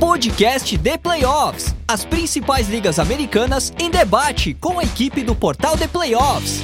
[0.00, 1.74] Podcast The Playoffs.
[1.86, 6.62] As principais ligas americanas em debate com a equipe do portal The Playoffs.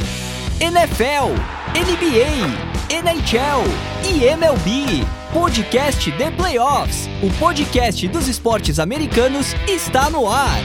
[0.58, 1.34] NFL,
[1.76, 3.62] NBA, NHL
[4.08, 5.04] e MLB.
[5.34, 7.10] Podcast The Playoffs.
[7.22, 10.56] O podcast dos esportes americanos está no ar.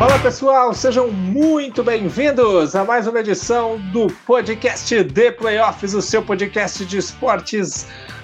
[0.00, 6.22] Fala pessoal, sejam muito bem-vindos a mais uma edição do podcast The Playoffs, o seu
[6.22, 8.15] podcast de esportes americanos.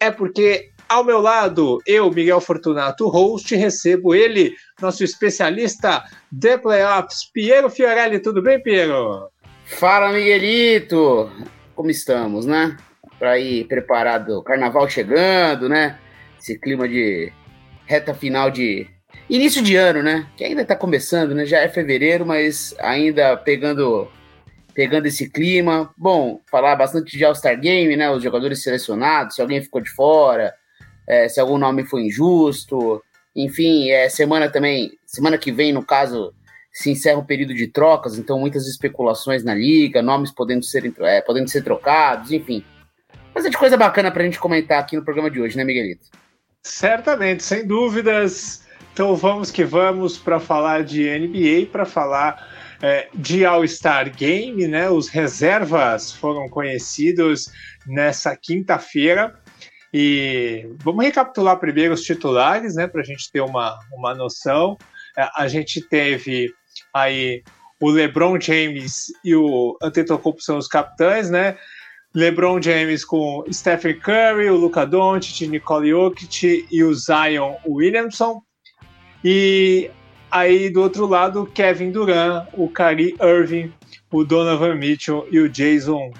[0.01, 7.31] é porque ao meu lado, eu, Miguel Fortunato, host, recebo ele, nosso especialista de playoffs,
[7.31, 8.19] Piero Fiorelli.
[8.19, 9.29] Tudo bem, Piero?
[9.63, 11.31] Fala, Miguelito!
[11.75, 12.75] Como estamos, né?
[13.17, 15.97] Para ir preparado, carnaval chegando, né?
[16.38, 17.31] Esse clima de
[17.85, 18.88] reta final de
[19.29, 20.28] início de ano, né?
[20.35, 21.45] Que ainda tá começando, né?
[21.45, 24.09] Já é fevereiro, mas ainda pegando
[24.81, 25.94] pegando esse clima.
[25.96, 28.09] Bom, falar bastante de All-Star Game, né?
[28.09, 30.52] Os jogadores selecionados, se alguém ficou de fora,
[31.08, 33.00] é, se algum nome foi injusto.
[33.36, 36.34] Enfim, é, semana também, semana que vem, no caso,
[36.74, 41.22] se encerra o período de trocas, então muitas especulações na liga, nomes podendo ser, é,
[41.22, 42.66] podendo ser trocados, enfim.
[43.36, 46.08] Bastante coisa bacana pra gente comentar aqui no programa de hoje, né, Miguelito?
[46.63, 48.66] Certamente, sem dúvidas.
[48.94, 52.50] Então vamos que vamos para falar de NBA, para falar
[52.81, 54.90] é, de All-Star Game, né?
[54.90, 57.50] Os reservas foram conhecidos
[57.86, 59.40] nessa quinta-feira.
[59.94, 62.88] E vamos recapitular primeiro os titulares, né?
[62.88, 64.78] Para a gente ter uma, uma noção.
[65.18, 66.52] É, a gente teve
[66.94, 67.44] aí
[67.80, 71.58] o LeBron James e o Antetokounmpo são os capitães, né?
[72.13, 78.42] LeBron James com Stephen Curry, o Luka Doncic, Nicole Jokic e o Zion Williamson.
[79.24, 79.90] E
[80.31, 83.74] Aí do outro lado, Kevin Durant, o Kyrie Irving,
[84.09, 86.14] o Donovan Mitchell e o Jason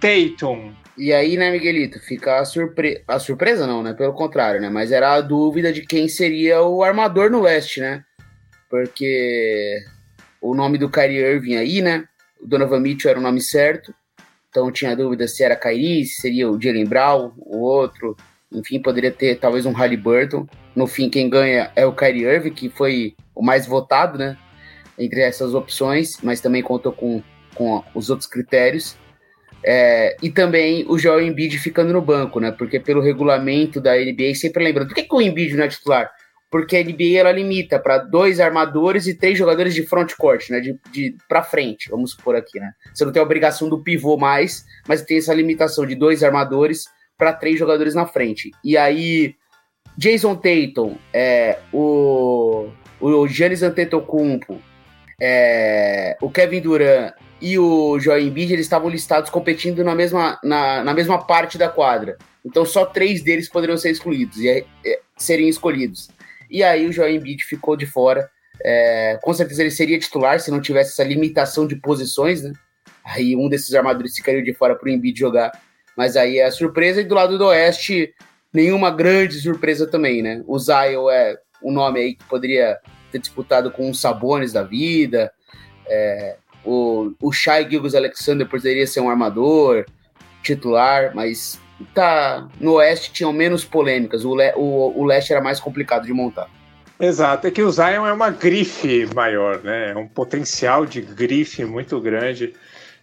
[0.00, 0.72] Tatum.
[0.96, 3.04] E aí, né, Miguelito, fica a, surpre...
[3.06, 3.92] a surpresa não, né?
[3.92, 4.68] Pelo contrário, né?
[4.68, 8.02] Mas era a dúvida de quem seria o armador no leste, né?
[8.70, 9.78] Porque
[10.40, 12.04] o nome do Kyrie Irving aí, né?
[12.40, 13.94] O Donovan Mitchell era o nome certo.
[14.48, 18.16] Então tinha dúvida se era Kyrie, se seria o Jalen Brown, o outro.
[18.52, 20.46] Enfim, poderia ter talvez um Halliburton.
[20.74, 24.36] No fim, quem ganha é o Kyrie Irving, que foi o mais votado, né?
[24.98, 27.22] Entre essas opções, mas também contou com,
[27.54, 28.96] com os outros critérios.
[29.62, 32.50] É, e também o Joel Embiid ficando no banco, né?
[32.50, 36.10] Porque pelo regulamento da NBA, sempre lembrando, por que, que o Embiid não é titular?
[36.50, 40.60] Porque a NBA ela limita para dois armadores e três jogadores de front court, né?
[40.60, 42.72] De, de para frente, vamos supor aqui, né?
[42.94, 46.84] Você não tem a obrigação do pivô mais, mas tem essa limitação de dois armadores
[47.18, 48.52] para três jogadores na frente.
[48.64, 49.34] E aí,
[49.98, 52.70] Jason Tatum, é, o
[53.00, 54.60] o Giannis Antetokounmpo,
[55.20, 60.82] é, o Kevin Durant e o Joel Embiid, eles estavam listados competindo na mesma, na,
[60.82, 62.16] na mesma parte da quadra.
[62.44, 64.64] Então só três deles poderiam ser excluídos e é,
[65.16, 66.08] serem escolhidos.
[66.50, 68.28] E aí o Joel Embiid ficou de fora.
[68.64, 72.52] É, com certeza ele seria titular se não tivesse essa limitação de posições, né?
[73.04, 75.52] Aí um desses armadores ficaria de fora para o Embiid jogar.
[75.98, 77.00] Mas aí é a surpresa.
[77.00, 78.14] E do lado do Oeste,
[78.54, 80.44] nenhuma grande surpresa também, né?
[80.46, 82.78] O Zion é um nome aí que poderia
[83.10, 85.32] ter disputado com os Sabones da vida.
[85.88, 89.86] É, o, o Shai Gilgos Alexander poderia ser um armador
[90.40, 91.60] titular, mas
[91.92, 94.24] tá no Oeste tinham menos polêmicas.
[94.24, 96.48] O, le, o, o Leste era mais complicado de montar.
[97.00, 99.90] Exato, é que o Zion é uma grife maior, né?
[99.90, 102.54] É um potencial de grife muito grande.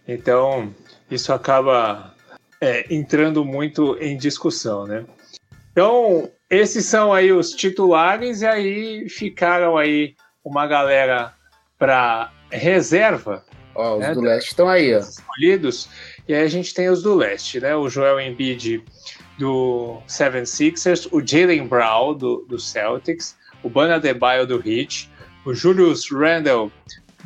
[0.08, 0.74] Então,
[1.10, 2.15] isso acaba
[2.60, 5.04] é, entrando muito em discussão, né?
[5.72, 10.14] Então, esses são aí os titulares e aí ficaram aí
[10.44, 11.34] uma galera
[11.78, 13.44] para reserva.
[13.74, 14.14] Ó, os né?
[14.14, 15.00] do leste estão aí, ó.
[15.00, 15.88] Escolhidos.
[16.26, 17.76] E aí a gente tem os do leste, né?
[17.76, 18.82] O Joel Embiid
[19.38, 25.10] do 76ers, o Jalen Brown do, do Celtics, o Bana Debaio do Heat,
[25.44, 26.72] o Julius Randle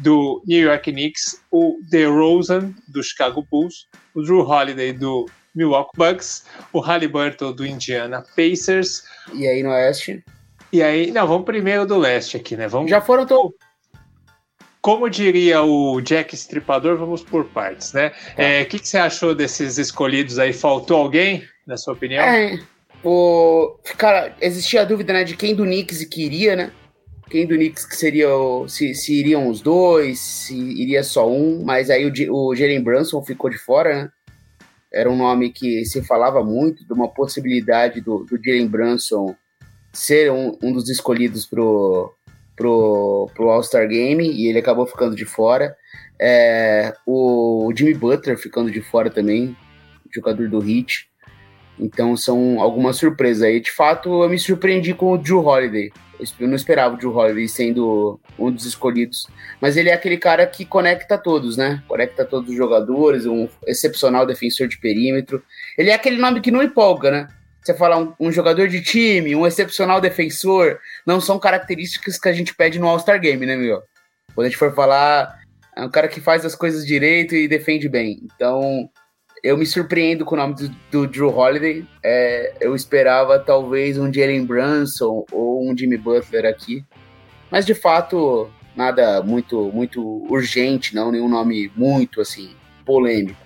[0.00, 6.44] do New York Knicks, o DeRozan do Chicago Bulls, o Drew Holiday do Milwaukee Bucks,
[6.72, 9.04] o Halliburton do Indiana Pacers.
[9.32, 10.24] E aí no Oeste?
[10.72, 12.68] E aí, não, vamos primeiro do leste aqui, né?
[12.68, 12.90] Vamos...
[12.90, 13.52] Já foram to...
[14.80, 18.12] Como diria o Jack Stripador, vamos por partes, né?
[18.32, 18.42] O tá.
[18.42, 20.52] é, que, que você achou desses escolhidos aí?
[20.52, 22.24] Faltou alguém, na sua opinião?
[22.24, 22.58] É,
[23.04, 23.76] o...
[23.98, 26.72] Cara, existia a dúvida né, de quem do Knicks queria, né?
[27.30, 28.68] Quem do Knicks que seria o...
[28.68, 33.22] se, se iriam os dois, se iria só um, mas aí o, o Jalen Brunson
[33.22, 34.12] ficou de fora, né?
[34.92, 39.36] Era um nome que se falava muito de uma possibilidade do, do Jalen Brunson
[39.92, 42.12] ser um, um dos escolhidos pro,
[42.56, 45.76] pro, pro All-Star Game e ele acabou ficando de fora.
[46.20, 49.56] É, o Jimmy Butler ficando de fora também,
[50.12, 51.09] jogador do Heat.
[51.80, 53.58] Então são algumas surpresas aí.
[53.58, 55.90] De fato, eu me surpreendi com o Drew Holiday.
[56.38, 59.26] Eu não esperava o Drew Holiday sendo um dos escolhidos.
[59.60, 61.82] Mas ele é aquele cara que conecta todos, né?
[61.88, 65.42] Conecta todos os jogadores, um excepcional defensor de perímetro.
[65.78, 67.28] Ele é aquele nome que não empolga, né?
[67.62, 72.32] Você falar um, um, jogador de time, um excepcional defensor, não são características que a
[72.32, 73.82] gente pede no All-Star Game, né, meu?
[74.34, 75.38] Quando a gente for falar,
[75.76, 78.20] é um cara que faz as coisas direito e defende bem.
[78.34, 78.88] Então,
[79.42, 81.86] eu me surpreendo com o nome do, do Drew Holiday.
[82.02, 86.84] É, eu esperava talvez um Jalen Brunson ou um Jimmy Butler aqui.
[87.50, 91.10] Mas, de fato, nada muito, muito urgente, não.
[91.10, 92.54] Nenhum nome muito, assim,
[92.84, 93.40] polêmico.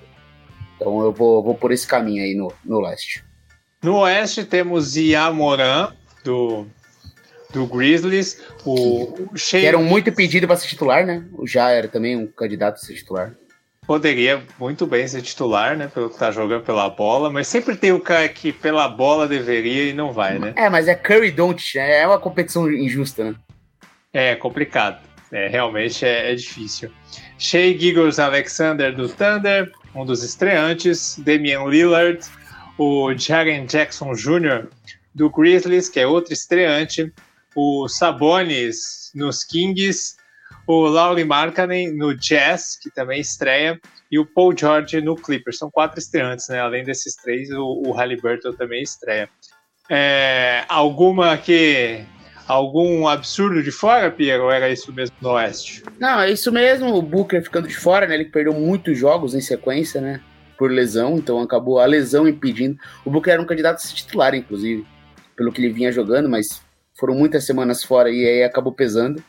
[0.76, 3.24] Então, eu vou, vou por esse caminho aí no, no leste.
[3.82, 5.92] No oeste temos Iamoran,
[6.24, 6.66] do,
[7.52, 8.42] do Grizzlies.
[8.64, 9.60] O, o Shea...
[9.60, 11.24] Que era muito pedido para ser titular, né?
[11.32, 13.34] O Já era também um candidato a ser titular.
[13.86, 15.88] Poderia muito bem ser titular, né?
[15.88, 19.90] Pelo que tá jogando pela bola, mas sempre tem o cara que pela bola deveria
[19.90, 20.54] e não vai, né?
[20.56, 22.00] É, mas é Curry Don't, né?
[22.00, 23.34] é uma competição injusta, né?
[24.12, 25.02] É complicado.
[25.30, 26.90] É, realmente é, é difícil.
[27.38, 31.16] Shea Giggles Alexander do Thunder, um dos estreantes.
[31.18, 32.20] Damian Lillard,
[32.78, 34.68] o Jaren Jackson Jr.
[35.14, 37.12] do Grizzlies, que é outro estreante,
[37.54, 40.16] o Sabonis nos Kings,
[40.66, 43.80] o Laurie Markkanen no Jazz, que também estreia,
[44.10, 45.58] e o Paul George no Clippers.
[45.58, 46.60] São quatro estreantes, né?
[46.60, 49.28] Além desses três, o, o Halliburton também estreia.
[49.90, 52.04] É, alguma que
[52.46, 55.82] algum absurdo de fora, Piero, ou era isso mesmo no Oeste?
[55.98, 58.14] Não, é isso mesmo, o Booker ficando de fora, né?
[58.14, 60.20] Ele perdeu muitos jogos em sequência, né?
[60.56, 62.78] por lesão, então acabou a lesão impedindo.
[63.04, 64.86] O Booker era um candidato a ser titular, inclusive,
[65.36, 66.62] pelo que ele vinha jogando, mas
[66.98, 69.22] foram muitas semanas fora e aí acabou pesando.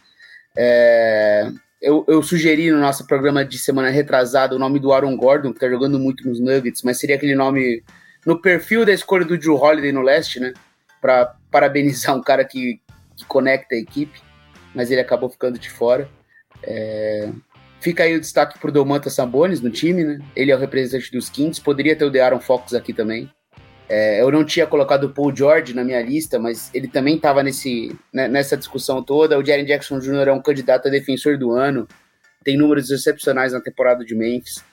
[0.58, 1.50] É,
[1.82, 5.60] eu, eu, sugeri no nosso programa de semana retrasada o nome do Aaron Gordon, que
[5.60, 7.84] tá jogando muito nos Nuggets, mas seria aquele nome
[8.26, 10.54] no perfil da escolha do Drew Holiday no leste, né?
[11.02, 12.80] Para parabenizar um cara que,
[13.16, 14.22] que conecta a equipe,
[14.74, 16.10] mas ele acabou ficando de fora.
[16.64, 17.30] É,
[17.86, 20.20] Fica aí o destaque pro Domantas Sabonis no time, né?
[20.36, 21.62] Ele é o representante dos Kings.
[21.62, 23.30] Poderia ter o De'Aaron Fox aqui também.
[23.88, 27.44] É, eu não tinha colocado o Paul George na minha lista, mas ele também estava
[27.44, 29.38] né, nessa discussão toda.
[29.38, 30.28] O Jaren Jackson Jr.
[30.28, 31.88] é um candidato a defensor do ano.
[32.44, 34.64] Tem números excepcionais na temporada de Memphis.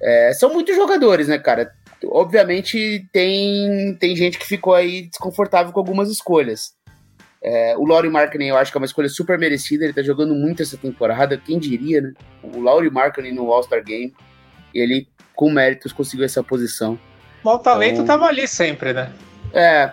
[0.00, 1.72] É, são muitos jogadores, né, cara?
[2.04, 6.72] Obviamente tem, tem gente que ficou aí desconfortável com algumas escolhas.
[7.42, 10.34] É, o Laurie Markkinen eu acho que é uma escolha super merecida, ele tá jogando
[10.34, 12.12] muito essa temporada, quem diria, né?
[12.42, 14.12] O Laurie Markkinen no All-Star Game,
[14.74, 16.98] ele com méritos conseguiu essa posição.
[17.44, 19.12] O talento então, tava ali sempre, né?
[19.52, 19.92] É,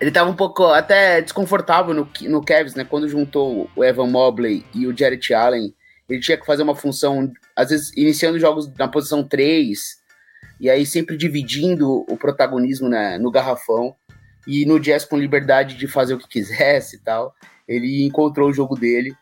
[0.00, 2.84] ele tava um pouco até desconfortável no, no Cavs, né?
[2.84, 5.74] Quando juntou o Evan Mobley e o Jarrett Allen,
[6.08, 9.78] ele tinha que fazer uma função, às vezes iniciando jogos na posição 3,
[10.60, 13.94] e aí sempre dividindo o protagonismo né, no garrafão
[14.46, 17.34] e no Jazz com liberdade de fazer o que quisesse e tal.
[17.66, 19.14] Ele encontrou o jogo dele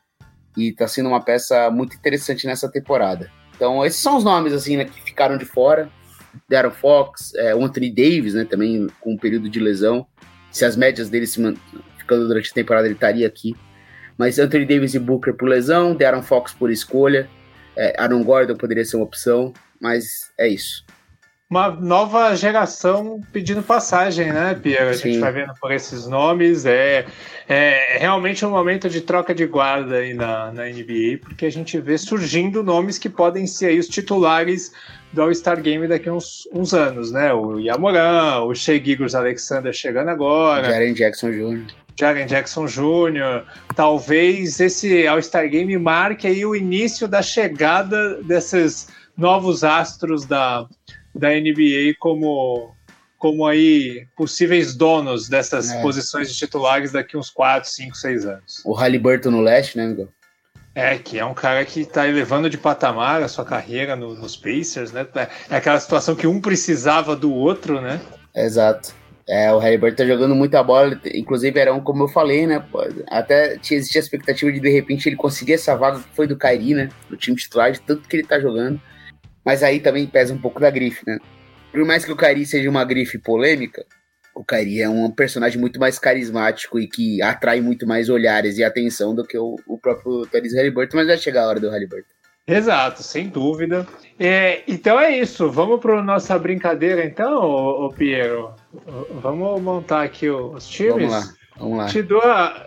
[0.57, 3.31] e tá sendo uma peça muito interessante nessa temporada.
[3.55, 5.89] Então, esses são os nomes, assim, né, que ficaram de fora.
[6.49, 10.07] Darren Fox, é, Anthony Davis, né, também com um período de lesão.
[10.51, 11.41] Se as médias dele se
[11.99, 13.55] ficando durante a temporada, ele estaria aqui.
[14.19, 17.29] Mas Anthony Davis e Booker por lesão, Darren Fox por escolha,
[17.77, 20.85] é, Aaron Gordon poderia ser uma opção, mas é isso
[21.53, 24.89] uma nova geração pedindo passagem, né, Pierre?
[24.89, 25.13] A Sim.
[25.13, 26.65] gente vai vendo por esses nomes.
[26.65, 27.05] É,
[27.47, 31.79] é realmente um momento de troca de guarda aí na, na NBA, porque a gente
[31.79, 34.73] vê surgindo nomes que podem ser aí os titulares
[35.13, 37.35] do All-Star Game daqui a uns, uns anos, né?
[37.35, 40.65] O Yamoran, o Shea Giggs Alexander chegando agora.
[40.65, 41.67] Jaren Jackson Jr.
[42.01, 43.45] Jaren Jackson Jr.
[43.77, 50.67] Talvez esse All-Star Game marque aí o início da chegada desses novos astros da,
[51.15, 52.75] da NBA como
[53.19, 55.81] como aí possíveis donos dessas é.
[55.81, 58.63] posições de titulares daqui uns 4, 5, 6 anos.
[58.65, 60.09] O Halliburton no leste, né, Miguel?
[60.75, 64.37] É, que é um cara que está elevando de patamar a sua carreira no, nos
[64.37, 65.07] Pacers, né?
[65.49, 68.01] É aquela situação que um precisava do outro, né?
[68.35, 68.93] Exato.
[69.29, 72.65] É, o Halliburton tá jogando muita bola, inclusive era um, como eu falei, né?
[73.09, 76.37] Até tinha, existia a expectativa de de repente ele conseguir essa vaga que foi do
[76.37, 76.89] Kairi, né?
[77.09, 78.81] Do time titular, de tanto que ele tá jogando.
[79.45, 81.19] Mas aí também pesa um pouco da grife, né?
[81.71, 83.85] Por mais que o Kairi seja uma grife polêmica,
[84.35, 88.65] o Kairi é um personagem muito mais carismático e que atrai muito mais olhares e
[88.65, 92.13] atenção do que o, o próprio Therese Halliburton, mas vai chegar a hora do Halliburton.
[92.47, 93.87] Exato, sem dúvida.
[94.19, 95.51] É, então é isso.
[95.51, 98.55] Vamos para nossa brincadeira, então, ô, ô Piero.
[99.21, 100.95] Vamos montar aqui os times.
[100.95, 101.87] Vamos lá, vamos lá.
[101.87, 102.67] Te dou a...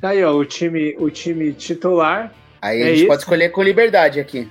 [0.00, 2.32] Tá aí, ó, o time, o time titular.
[2.62, 3.06] Aí a é gente isso?
[3.08, 4.48] pode escolher com liberdade aqui.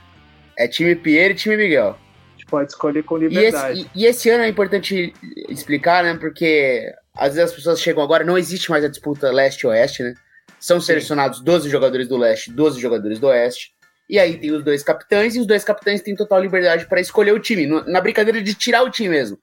[0.57, 1.89] É time Pierre e time Miguel.
[1.89, 3.79] A gente pode escolher com liberdade.
[3.79, 5.13] E esse, e, e esse ano é importante
[5.49, 6.17] explicar, né?
[6.19, 10.13] Porque às vezes as pessoas chegam agora, não existe mais a disputa leste-oeste, né?
[10.59, 11.43] São selecionados Sim.
[11.43, 13.71] 12 jogadores do leste, 12 jogadores do oeste.
[14.09, 17.33] E aí tem os dois capitães, e os dois capitães têm total liberdade para escolher
[17.33, 17.67] o time.
[17.85, 19.37] Na brincadeira de tirar o time mesmo.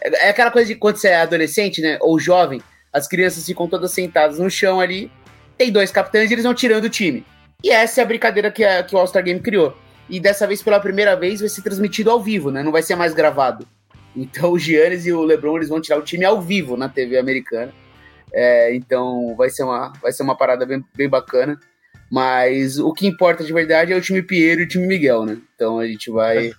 [0.00, 1.98] É, é aquela coisa de quando você é adolescente, né?
[2.00, 2.60] Ou jovem,
[2.92, 5.10] as crianças ficam todas sentadas no chão ali.
[5.56, 7.24] Tem dois capitães e eles vão tirando o time.
[7.62, 9.76] E essa é a brincadeira que, a, que o All-Star Game criou.
[10.08, 12.62] E dessa vez, pela primeira vez, vai ser transmitido ao vivo, né?
[12.62, 13.66] Não vai ser mais gravado.
[14.16, 17.18] Então o Giannis e o LeBron eles vão tirar o time ao vivo na TV
[17.18, 17.72] americana.
[18.32, 21.58] É, então vai ser uma, vai ser uma parada bem, bem bacana.
[22.10, 25.38] Mas o que importa de verdade é o time Piero e o time Miguel, né?
[25.54, 26.52] Então a gente vai.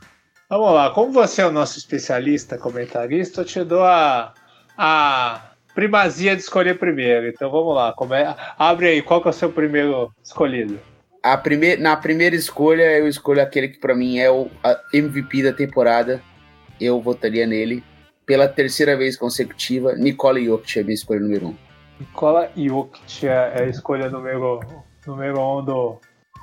[0.48, 4.34] Vamos lá, como você é o nosso especialista, comentarista, eu te dou a,
[4.78, 7.28] a primazia de escolher primeiro.
[7.28, 8.16] Então vamos lá, come...
[8.58, 10.80] abre aí, qual que é o seu primeiro escolhido?
[11.24, 11.42] A
[11.80, 14.50] na primeira escolha, eu escolho aquele que para mim é o
[14.94, 16.22] MVP da temporada.
[16.80, 17.84] Eu votaria nele.
[18.26, 21.56] Pela terceira vez consecutiva, Nikola Jokic é minha escolha número um.
[22.00, 24.60] Nikola Jokic é a escolha número,
[25.06, 26.00] número um do,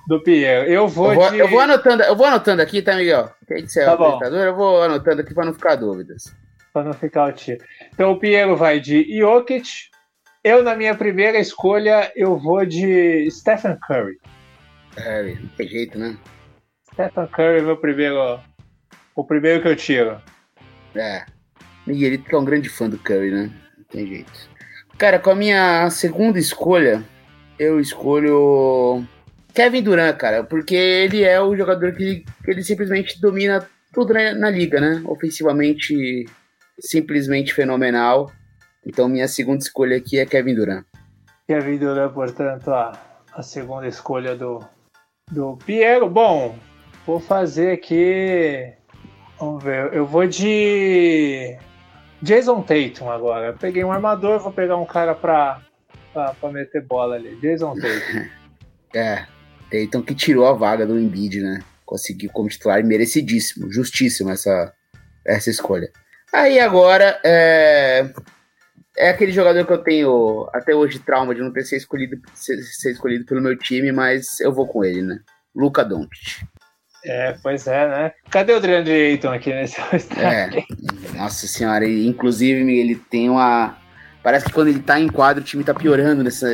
[0.06, 0.70] do Pierre.
[0.70, 1.38] Eu vou, eu vou, de...
[1.38, 3.30] eu vou anotando, eu vou anotando aqui, tá, Miguel?
[3.46, 4.20] Quem que é tá bom.
[4.22, 6.34] Eu vou anotando aqui para não ficar dúvidas.
[6.72, 7.56] Para não ficar o tio.
[7.94, 9.68] Então o Pierre vai de Jokic.
[10.44, 14.18] Eu, na minha primeira escolha, eu vou de Stephen Curry.
[14.96, 16.16] É, não tem jeito, né?
[16.92, 18.40] Stephen Curry, meu primeiro.
[19.14, 20.20] O primeiro que eu tiro.
[20.94, 21.24] É.
[21.86, 23.50] Miguelito que é um grande fã do Curry, né?
[23.76, 24.50] Não tem jeito.
[24.98, 27.04] Cara, com a minha segunda escolha,
[27.58, 29.04] eu escolho
[29.52, 34.34] Kevin Durant, cara, porque ele é o jogador que, que ele simplesmente domina tudo na,
[34.34, 35.02] na, liga, né?
[35.04, 36.24] Ofensivamente,
[36.80, 38.32] simplesmente fenomenal.
[38.86, 40.84] Então, minha segunda escolha aqui é Kevin Durant.
[41.46, 42.98] Kevin Durant, portanto, a,
[43.34, 44.64] a segunda escolha do,
[45.30, 46.08] do Piero.
[46.08, 46.56] Bom,
[47.04, 48.72] vou fazer aqui.
[49.38, 49.92] Vamos ver.
[49.92, 51.56] Eu vou de
[52.22, 53.48] Jason Tatum agora.
[53.48, 55.60] Eu peguei um armador, vou pegar um cara pra,
[56.12, 57.36] pra, pra meter bola ali.
[57.40, 58.28] Jason Tatum.
[58.94, 59.26] é,
[59.70, 61.60] Tatum que tirou a vaga do Embiid, né?
[61.84, 64.72] Conseguiu como titular merecidíssimo, justíssimo essa,
[65.24, 65.90] essa escolha.
[66.32, 68.10] Aí agora é,
[68.96, 72.56] é aquele jogador que eu tenho até hoje trauma de não ter sido escolhido, ser,
[72.62, 75.20] ser escolhido pelo meu time, mas eu vou com ele, né?
[75.54, 76.44] Luca Doncic.
[77.04, 78.12] É, pois é, né?
[78.30, 79.80] Cadê o Adriano Ayton aqui nesse
[80.18, 80.64] É,
[81.16, 83.76] nossa senhora, ele, inclusive ele tem uma...
[84.22, 86.48] Parece que quando ele tá em quadro o time tá piorando nessa...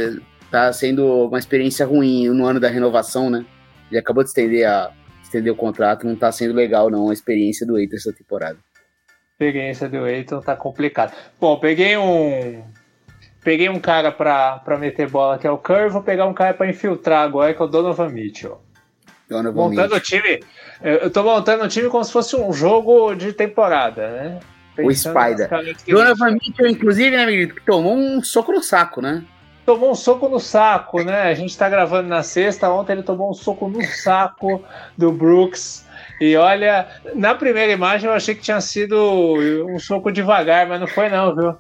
[0.50, 3.46] Tá sendo uma experiência ruim no ano da renovação, né?
[3.90, 7.66] Ele acabou de estender, a, estender o contrato, não tá sendo legal não a experiência
[7.66, 8.58] do Ayton essa temporada
[9.32, 11.12] experiência do Eiton tá complicado.
[11.40, 12.62] Bom, peguei um.
[13.42, 16.54] Peguei um cara pra, pra meter bola que é o Curry, vou pegar um cara
[16.54, 18.60] pra infiltrar agora, que é o Donovan Mitchell.
[19.28, 20.20] Donovan montando Mitchell.
[20.20, 20.44] o time.
[20.80, 24.40] Eu tô montando o time como se fosse um jogo de temporada, né?
[24.76, 25.50] Pensando o Spider.
[25.88, 29.24] Donovan Mitchell, inclusive, né, amigo, que tomou um soco no saco, né?
[29.66, 31.22] Tomou um soco no saco, né?
[31.22, 34.64] A gente tá gravando na sexta, ontem ele tomou um soco no saco
[34.96, 35.84] do Brooks.
[36.22, 36.86] E olha,
[37.16, 38.96] na primeira imagem eu achei que tinha sido
[39.68, 41.56] um soco devagar, mas não foi não, viu?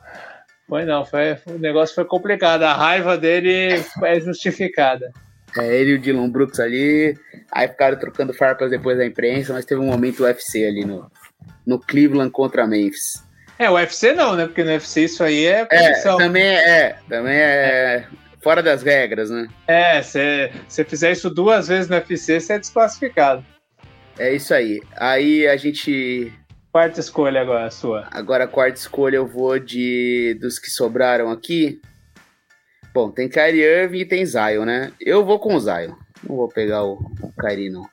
[0.68, 2.62] Foi não, foi, o negócio foi complicado.
[2.62, 5.10] A raiva dele é justificada.
[5.58, 7.18] É, ele e o Dylan Brooks ali,
[7.50, 11.10] aí ficaram trocando farpas depois da imprensa, mas teve um momento UFC ali no,
[11.66, 13.20] no Cleveland contra Memphis.
[13.58, 14.46] É, o UFC não, né?
[14.46, 16.20] Porque no UFC isso aí é punição.
[16.20, 18.06] É, também é, também é,
[18.40, 19.48] fora das regras, né?
[19.66, 23.44] É, se você fizer isso duas vezes no UFC, você é desclassificado.
[24.18, 24.80] É isso aí.
[24.96, 26.32] Aí a gente.
[26.70, 28.08] Quarta escolha agora, a sua.
[28.10, 30.36] Agora a quarta escolha eu vou de.
[30.40, 31.80] dos que sobraram aqui.
[32.94, 34.92] Bom, tem Kyrie Irving e tem Zion, né?
[35.00, 35.94] Eu vou com o Zion.
[36.28, 37.88] Não vou pegar o, o Kyrie, não.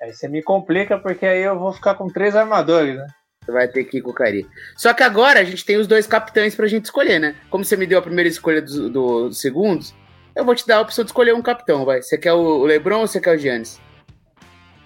[0.00, 3.06] Aí você me complica, porque aí eu vou ficar com três armadores, né?
[3.44, 4.46] Você vai ter que ir com o Kyrie.
[4.76, 7.36] Só que agora a gente tem os dois capitães pra gente escolher, né?
[7.50, 9.94] Como você me deu a primeira escolha dos do, do segundos,
[10.34, 12.02] eu vou te dar a opção de escolher um capitão, vai.
[12.02, 13.80] Você quer o LeBron ou você quer o Giannis?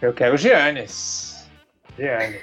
[0.00, 1.48] Eu quero o Giannis.
[1.96, 2.40] Giannis.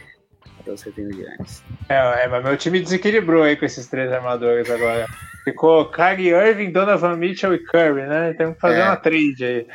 [0.60, 1.64] Então você tem o Giannis.
[1.88, 5.08] É, é, mas meu time desequilibrou aí com esses três armadores agora.
[5.44, 8.34] Ficou Kyrie Irving, Donovan Mitchell e Curry, né?
[8.34, 8.84] Temos que fazer é.
[8.84, 9.68] uma trade aí.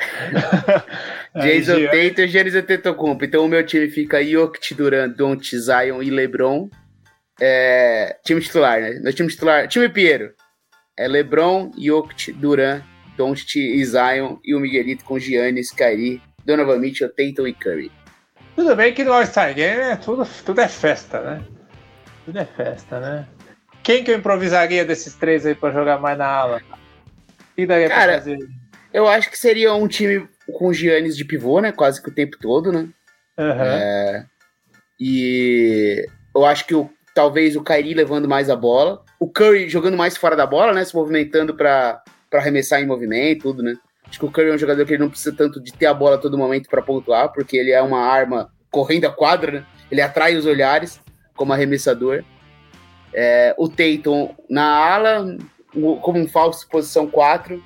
[1.41, 3.23] Jason Tatum e Giannis Antetokounmpo.
[3.23, 6.69] Então o meu time fica Jokic, Durant, Don't, Zion e LeBron.
[7.39, 8.99] É, time titular, né?
[9.01, 10.33] Meu time titular, time Piero.
[10.99, 12.83] É LeBron, Jokic, Durant,
[13.15, 17.91] Don't e Zion e o Miguelito com Giannis, Kyrie, Donovan Mitchell, Tatum e Curry.
[18.55, 21.43] Tudo bem que no All-Star Game é tudo, tudo é festa, né?
[22.25, 23.27] Tudo é festa, né?
[23.83, 26.61] Quem que eu improvisaria desses três aí pra jogar mais na ala?
[27.57, 28.37] E daria Cara, pra fazer?
[28.93, 31.71] Eu acho que seria um time com o Giannis de pivô, né?
[31.71, 32.89] Quase que o tempo todo, né?
[33.37, 33.61] Uhum.
[33.61, 34.25] É,
[34.99, 36.05] e
[36.35, 39.03] eu acho que o, talvez o Kyrie levando mais a bola.
[39.19, 40.85] O Curry jogando mais fora da bola, né?
[40.85, 43.73] Se movimentando pra, pra arremessar em movimento, tudo, né?
[44.11, 45.93] Acho que o Curry é um jogador que ele não precisa tanto de ter a
[45.93, 49.65] bola a todo momento para pontuar, porque ele é uma arma correndo a quadra, né?
[49.89, 50.99] Ele atrai os olhares
[51.33, 52.21] como arremessador.
[53.13, 55.37] É, o Tatum na ala,
[56.01, 57.63] como um falso posição 4.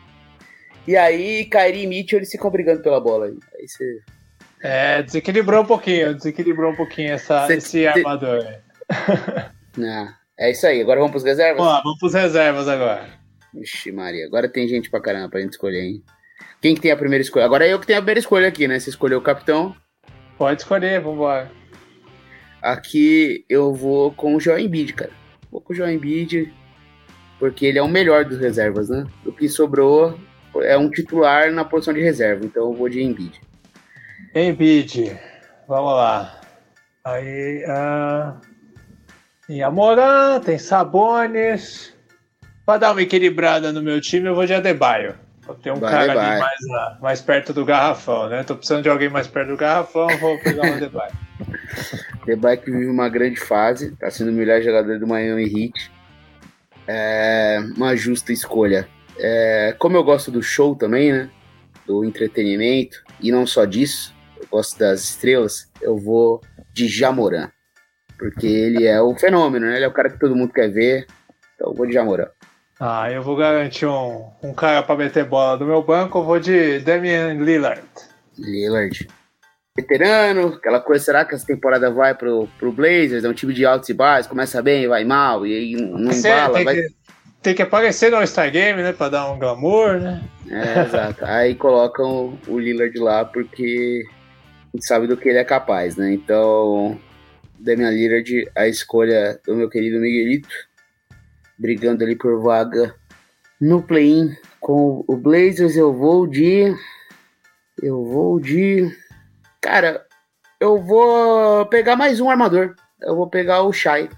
[0.88, 3.26] E aí, Kyrie e Mitchell, eles ficam brigando pela bola.
[3.26, 4.02] Aí, aí você...
[4.62, 8.46] É, desequilibrou um pouquinho, desequilibrou um pouquinho essa, Cê, esse armador.
[9.76, 11.58] Não, é isso aí, agora vamos pros reservas?
[11.58, 13.08] Vamos lá, vamos pros reservas agora.
[13.52, 16.04] Vixe Maria, agora tem gente pra caramba pra gente escolher, hein?
[16.62, 17.46] Quem que tem a primeira escolha?
[17.46, 18.80] Agora é eu que tenho a primeira escolha aqui, né?
[18.80, 19.76] Você escolheu o capitão.
[20.38, 21.52] Pode escolher, vambora.
[22.62, 26.54] Aqui eu vou com o Joel Embiid, cara vou com o João Embiid,
[27.40, 29.08] porque ele é o melhor dos reservas, né?
[29.26, 30.20] O que sobrou
[30.58, 33.40] é um titular na posição de reserva, então eu vou de Embiid.
[34.36, 35.18] Embiid,
[35.66, 36.42] vamos lá.
[37.06, 38.38] Aí, uh,
[39.48, 41.94] em Amorã, tem Sabones.
[42.66, 45.16] Para dar uma equilibrada no meu time, eu vou de Adebayo.
[45.62, 46.32] Ter um vai, cara vai.
[46.32, 48.44] ali mais, mais perto do garrafão, né?
[48.44, 51.12] Tô precisando de alguém mais perto do garrafão, vou pegar o Adebayo.
[52.24, 55.92] Adebayo que vive uma grande fase, tá sendo o melhor jogador do Miami Heat.
[56.88, 58.88] É uma justa escolha.
[59.18, 61.30] É, como eu gosto do show também, né?
[61.86, 66.42] Do entretenimento, e não só disso, eu gosto das estrelas, eu vou
[66.74, 67.50] de Jamoran.
[68.18, 69.76] Porque ele é o fenômeno, né?
[69.76, 71.06] Ele é o cara que todo mundo quer ver.
[71.54, 72.30] Então eu vou de Jamoran.
[72.80, 76.40] Ah, eu vou garantir um, um cara para meter bola do meu banco, eu vou
[76.40, 77.88] de Damian Lillard.
[78.38, 79.08] Lillard.
[79.78, 83.24] Veterano, aquela coisa, será que essa temporada vai pro, pro Blazers?
[83.24, 86.30] É um time de altos e baixos, começa bem, vai mal, e aí não Você
[86.30, 86.54] embala.
[86.54, 86.76] Tem, vai...
[86.76, 86.88] que,
[87.42, 90.22] tem que aparecer no All-Star Game, né, pra dar um glamour, né?
[90.50, 91.26] É, exato.
[91.26, 94.04] aí colocam o Lillard lá porque
[94.74, 96.14] a gente sabe do que ele é capaz, né?
[96.14, 97.00] Então,
[97.58, 100.50] Damian Lillard, a escolha do meu querido Miguelito
[101.58, 102.96] brigando ali por vaga
[103.60, 105.76] no play-in com o Blazers.
[105.76, 106.76] Eu vou de.
[107.82, 108.90] Eu vou de.
[109.62, 110.06] Cara,
[110.60, 112.76] eu vou pegar mais um armador.
[113.02, 114.10] Eu vou pegar o Shai.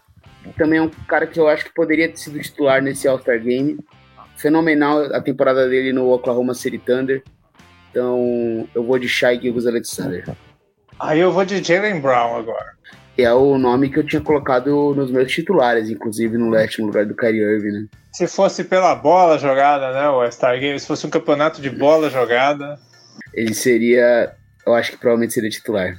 [0.58, 3.80] Também é um cara que eu acho que poderia ter sido titular nesse All-Star Game.
[4.38, 7.24] Fenomenal a temporada dele no Oklahoma City Thunder.
[7.90, 10.26] Então eu vou de Shai Gilgus Alexander.
[11.00, 12.78] Aí eu vou de Jalen Brown agora
[13.18, 17.06] é o nome que eu tinha colocado nos meus titulares, inclusive no leste, no lugar
[17.06, 17.86] do Kyrie Irving, né?
[18.14, 22.10] Se fosse pela bola jogada, né, o Star Game, se fosse um campeonato de bola
[22.10, 22.80] jogada...
[23.34, 24.34] Ele seria,
[24.66, 25.98] eu acho que provavelmente seria titular.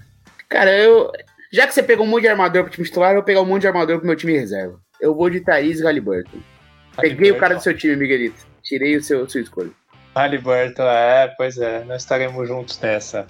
[0.49, 1.13] Cara, eu...
[1.53, 3.45] Já que você pegou um monte de armador pro time titular, eu vou pegar um
[3.45, 4.81] monte de armador pro meu time reserva.
[5.01, 6.39] Eu vou de Thaís Halliburton.
[6.97, 8.45] Peguei o cara do seu time, Miguelito.
[8.63, 9.71] Tirei o seu, sua escolha.
[10.17, 13.25] Halliburton, é, pois é, nós estaremos juntos nessa.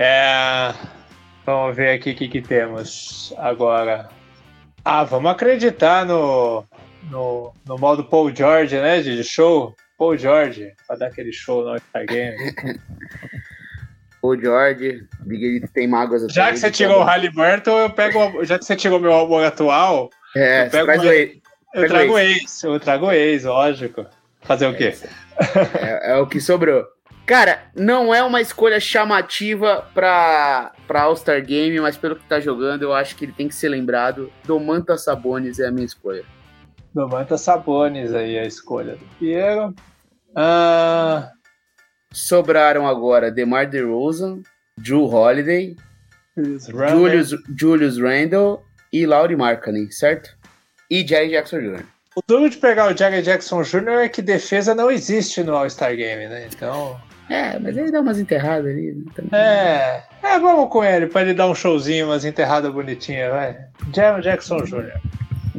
[0.00, 0.74] É...
[1.46, 4.08] Vamos ver aqui o que, que temos agora.
[4.84, 6.64] Ah, vamos acreditar no,
[7.10, 9.00] no, no modo Paul George, né?
[9.00, 9.74] De show.
[9.96, 12.36] Paul George, para dar aquele show no All Game.
[14.22, 16.24] O George, Miguelito tem mágoas.
[16.32, 18.42] Já que você tirou o Halliburton, eu pego.
[18.42, 20.08] Já que você tirou meu álbum atual.
[20.34, 21.34] É, eu pego uma- o ex.
[21.74, 24.06] Eu trago ex, eu trago ex, lógico.
[24.40, 24.94] Fazer o quê?
[25.78, 26.86] É, é o que sobrou.
[27.26, 32.82] Cara, não é uma escolha chamativa pra, pra All-Star Game, mas pelo que tá jogando,
[32.82, 34.30] eu acho que ele tem que ser lembrado.
[34.44, 36.24] Domantas Sabonis é a minha escolha.
[36.94, 39.74] Domantas Sabonis aí a escolha do Piero.
[40.36, 41.30] Ah,
[42.12, 44.40] Sobraram agora DeMar DeRozan,
[44.78, 45.76] Drew Holiday,
[46.36, 47.30] Julius.
[47.58, 50.30] Julius, Randle e Laurie Markkanen, certo?
[50.90, 51.84] E Jerry Jackson Jr.
[52.16, 54.04] O duro de pegar o Jagger Jackson Jr.
[54.04, 56.48] é que defesa não existe no All-Star Game, né?
[56.52, 57.00] Então.
[57.28, 58.92] É, mas ele dá umas enterradas ali.
[58.92, 59.40] né, também.
[59.40, 60.04] É.
[60.22, 63.56] É, vamos com ele, pra ele dar um showzinho, umas enterradas bonitinhas, vai.
[63.94, 64.92] Jagger Jackson Jr.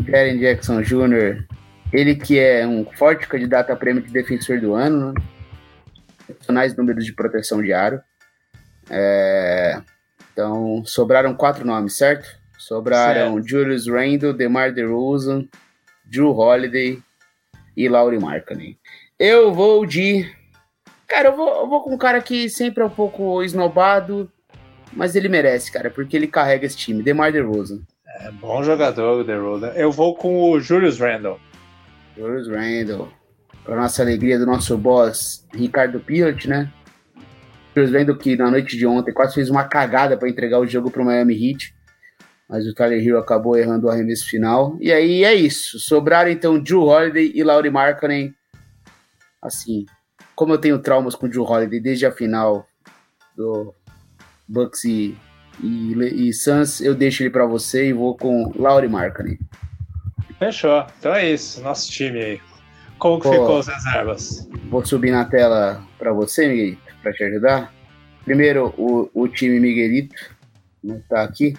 [0.08, 1.46] Jaren Jackson Jr.,
[1.94, 5.22] ele que é um forte candidato a prêmio de defensor do ano, né?
[6.22, 8.02] Excepcionais números de proteção de aro.
[8.90, 9.80] É,
[10.34, 12.28] Então, sobraram quatro nomes, certo?
[12.58, 15.48] Sobraram Julius Randle, DeMar DeRozan,
[16.04, 17.02] Drew Holiday
[17.78, 18.78] e Laurie Markkanen.
[19.18, 20.30] Eu vou de...
[21.08, 24.32] Cara, eu vou, eu vou com um cara que sempre é um pouco esnobado,
[24.94, 27.04] mas ele merece, cara, porque ele carrega esse time.
[27.04, 27.82] DeMar DeRozan.
[28.22, 29.74] É bom jogador DeRozan.
[29.76, 31.40] Eu vou com o Julius Randle.
[32.18, 33.10] Julius Randle.
[33.64, 36.72] Para nossa alegria do nosso boss, Ricardo Piot, né?
[37.76, 40.90] Julius Randle que na noite de ontem quase fez uma cagada para entregar o jogo
[40.90, 41.76] para o Miami Heat.
[42.48, 44.78] Mas o Tyler Hero acabou errando o arremesso final.
[44.80, 45.80] E aí é isso.
[45.80, 48.34] Sobraram então Drew Holiday e Laurie Markkanen.
[49.42, 49.86] Assim,
[50.36, 52.68] como eu tenho traumas com o Drew Holiday desde a final
[53.36, 53.74] do
[54.48, 55.18] Bucks e,
[55.62, 59.40] e, e Suns, eu deixo ele para você e vou com Laurie Markkanen.
[60.38, 60.86] Fechou.
[61.00, 62.42] Então é isso, nosso time aí.
[63.00, 63.34] Como que Pô.
[63.34, 64.50] ficou as reservas?
[64.70, 67.74] Vou subir na tela para você, Miguelito, para te ajudar.
[68.24, 70.16] Primeiro, o, o time Miguelito,
[70.84, 71.56] não tá aqui.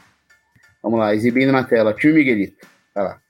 [0.82, 1.94] Vamos lá, exibindo na tela.
[1.94, 3.20] Time Miguelito, tá lá.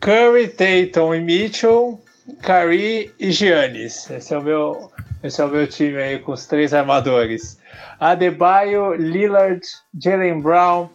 [0.00, 2.00] Curry, Tatum e Mitchell,
[2.42, 4.10] Curry e Giannis.
[4.10, 4.90] Esse é o meu,
[5.22, 7.58] esse é o meu time aí com os três armadores.
[8.00, 9.60] Adebayo, Lillard,
[9.98, 10.88] Jalen Brown,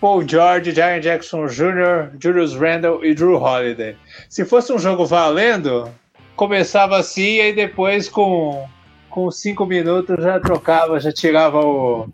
[0.00, 3.96] Paul George, Jaren Jackson Jr., Julius Randle e Drew Holiday.
[4.28, 5.88] Se fosse um jogo valendo,
[6.34, 8.66] começava assim e depois com
[9.08, 12.08] com cinco minutos já trocava, já tirava o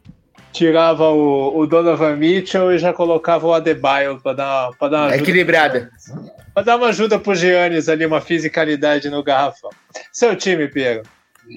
[0.53, 5.07] tirava o, o Donovan Mitchell e já colocava o Adebayo para dar para dar uma
[5.07, 5.23] ajuda
[6.59, 9.71] Pra dar uma ajuda pro Giannis ali, uma fisicalidade no garrafão.
[10.13, 11.05] Seu time, Piero.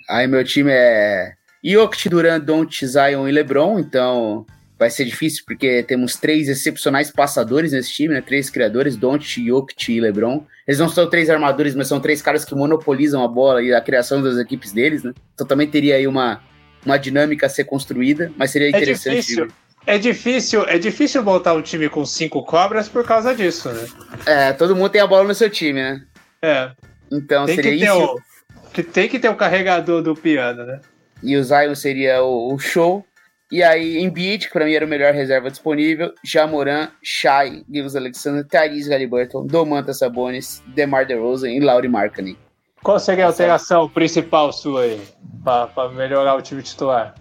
[0.08, 1.34] Aí meu time é
[1.64, 4.46] Jokic, Duran, Don't, Zion e LeBron, então
[4.78, 8.22] vai ser difícil porque temos três excepcionais passadores nesse time, né?
[8.22, 10.46] Três criadores, Don't, Jokic e LeBron.
[10.68, 13.82] Eles não são três armadores, mas são três caras que monopolizam a bola e a
[13.82, 15.14] criação das equipes deles, né?
[15.34, 16.44] Então também teria aí uma,
[16.86, 19.16] uma dinâmica a ser construída, mas seria É interessante.
[19.22, 19.48] difícil.
[19.86, 23.88] É difícil, é difícil montar um time com cinco cobras por causa disso, né?
[24.26, 26.04] É, todo mundo tem a bola no seu time, né?
[26.42, 26.72] É.
[27.12, 28.04] Então Tem seria que, ter isso.
[28.04, 30.80] o, que tem que ter o carregador do piano, né?
[31.22, 33.06] E o Zion seria o, o show.
[33.52, 38.48] E aí, Embiid, que pra mim era o melhor reserva disponível, Jamoran, Shai, Gilles Alexander,
[38.48, 42.38] Tyrese Halliburton, Domantas Sabonis, DeMar DeRozan e Laurie Markkanen.
[42.82, 45.02] Qual seria a alteração principal sua aí?
[45.44, 47.14] Pra, pra melhorar o time titular?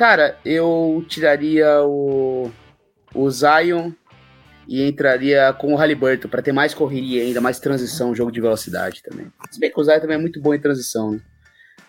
[0.00, 2.50] Cara, eu tiraria o,
[3.14, 3.92] o Zion
[4.66, 9.02] e entraria com o Halliburton pra ter mais correria ainda, mais transição, jogo de velocidade
[9.02, 9.30] também.
[9.50, 11.20] Se bem que o Zion também é muito bom em transição, né?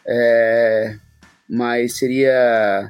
[0.06, 0.98] É,
[1.50, 2.90] mas seria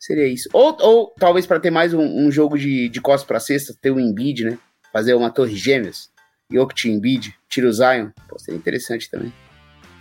[0.00, 0.48] seria isso.
[0.54, 3.90] Ou, ou talvez pra ter mais um, um jogo de, de costas pra cesta, ter
[3.90, 4.58] o Embiid, né?
[4.90, 6.08] Fazer uma torre gêmeas.
[6.50, 8.08] Jokic Embiid, tira o Zion.
[8.26, 9.34] Pô, seria interessante também.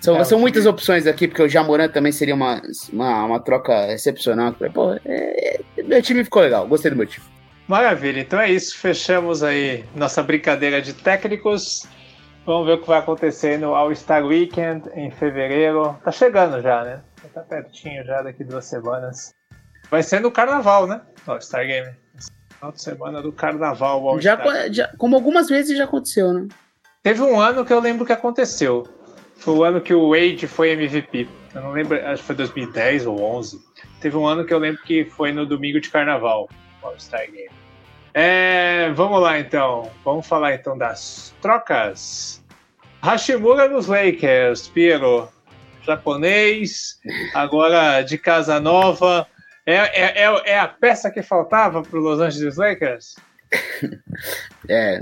[0.01, 2.59] São, É, são muitas opções aqui, porque o Jamoran também seria uma,
[2.91, 4.53] uma, uma troca excepcional.
[4.73, 7.25] Pô, é, é, meu time ficou legal, gostei do meu time.
[7.67, 8.77] Maravilha, então é isso.
[8.77, 11.87] Fechamos aí nossa brincadeira de técnicos.
[12.45, 15.95] Vamos ver o que vai acontecer no All-Star Weekend em fevereiro.
[16.03, 17.01] Tá chegando já, né?
[17.31, 19.33] Tá pertinho já, daqui duas semanas.
[19.91, 20.99] Vai ser no carnaval, né?
[21.27, 21.95] All-Star Game.
[22.55, 24.19] Final de semana do carnaval.
[24.19, 24.37] Já,
[24.71, 26.47] já, como algumas vezes já aconteceu, né?
[27.03, 28.83] Teve um ano que eu lembro que aconteceu.
[29.41, 31.27] Foi o ano que o Wade foi MVP.
[31.54, 33.60] Eu não lembro, acho que foi 2010 ou 11.
[33.99, 36.47] Teve um ano que eu lembro que foi no domingo de carnaval,
[36.82, 37.49] o All-Star Game.
[38.13, 39.89] É, vamos lá então.
[40.06, 42.43] Vamos falar então das trocas.
[43.01, 45.27] Hashimura nos Lakers, Piero.
[45.84, 46.99] Japonês,
[47.34, 49.27] agora de casa nova.
[49.65, 53.15] É, é, é, é a peça que faltava para os Los Angeles Lakers?
[54.69, 55.01] É.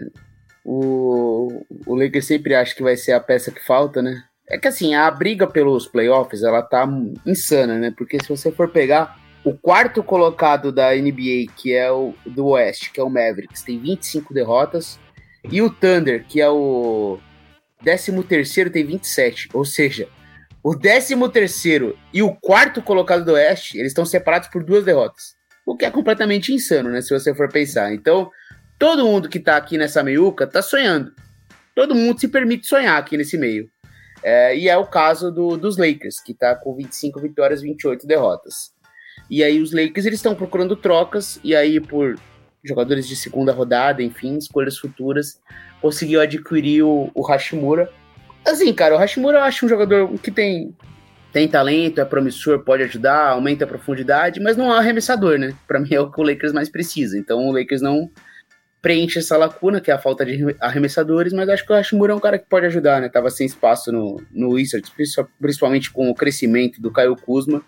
[0.63, 4.23] O, o Lakers sempre acha que vai ser a peça que falta, né?
[4.49, 6.87] É que assim, a briga pelos playoffs, ela tá
[7.25, 7.93] insana, né?
[7.95, 12.91] Porque se você for pegar, o quarto colocado da NBA, que é o do Oeste,
[12.91, 14.99] que é o Mavericks, tem 25 derrotas.
[15.51, 17.19] E o Thunder, que é o
[17.83, 19.49] 13 terceiro, tem 27.
[19.53, 20.09] Ou seja,
[20.63, 25.35] o 13 terceiro e o quarto colocado do Oeste, eles estão separados por duas derrotas.
[25.65, 27.01] O que é completamente insano, né?
[27.01, 27.93] Se você for pensar.
[27.93, 28.31] Então,
[28.79, 31.13] todo mundo que tá aqui nessa meiuca tá sonhando.
[31.75, 33.69] Todo mundo se permite sonhar aqui nesse meio.
[34.23, 38.73] É, e é o caso do, dos Lakers, que tá com 25 vitórias, 28 derrotas.
[39.29, 42.17] E aí os Lakers eles estão procurando trocas, e aí por
[42.63, 45.39] jogadores de segunda rodada, enfim, escolhas futuras,
[45.81, 47.89] conseguiu adquirir o, o Hashimura.
[48.45, 50.75] Assim, cara, o Hashimura eu acho um jogador que tem,
[51.31, 55.53] tem talento, é promissor, pode ajudar, aumenta a profundidade, mas não é arremessador, né?
[55.67, 57.17] Para mim é o que o Lakers mais precisa.
[57.17, 58.09] Então o Lakers não
[58.81, 62.15] preenche essa lacuna, que é a falta de arremessadores, mas acho que o Hashimura é
[62.15, 63.09] um cara que pode ajudar, né?
[63.09, 64.91] Tava sem espaço no, no Wizards,
[65.39, 67.61] principalmente com o crescimento do Caio Kuzma.